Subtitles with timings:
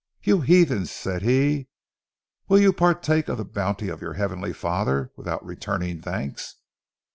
[0.23, 1.67] 'You heathens,' said he,
[2.47, 6.55] 'will you partake of the bounty of your Heavenly Father without returning thanks?'